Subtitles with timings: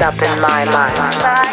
[0.00, 1.47] up in my mind.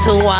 [0.00, 0.39] 春晚。